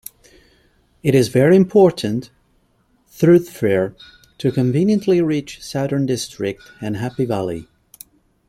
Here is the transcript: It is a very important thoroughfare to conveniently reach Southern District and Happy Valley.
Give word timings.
It 1.03 1.13
is 1.13 1.27
a 1.27 1.31
very 1.31 1.55
important 1.55 2.31
thoroughfare 3.07 3.93
to 4.39 4.51
conveniently 4.51 5.21
reach 5.21 5.61
Southern 5.63 6.07
District 6.07 6.63
and 6.81 6.97
Happy 6.97 7.25
Valley. 7.25 7.67